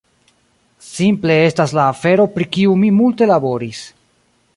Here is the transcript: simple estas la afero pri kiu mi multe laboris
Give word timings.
simple 0.93 1.35
estas 1.49 1.75
la 1.79 1.85
afero 1.91 2.25
pri 2.37 2.47
kiu 2.57 2.73
mi 2.85 2.89
multe 3.03 3.29
laboris 3.33 3.83